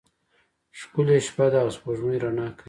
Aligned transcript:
ښکلی 0.79 1.17
شپه 1.27 1.45
ده 1.51 1.59
او 1.63 1.69
سپوږمۍ 1.75 2.17
رڼا 2.23 2.47
کوي. 2.55 2.59